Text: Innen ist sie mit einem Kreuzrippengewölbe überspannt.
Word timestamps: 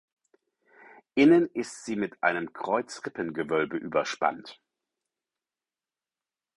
Innen 1.13 1.45
ist 1.53 1.85
sie 1.85 1.95
mit 1.95 2.23
einem 2.23 2.53
Kreuzrippengewölbe 2.53 3.77
überspannt. 3.77 4.59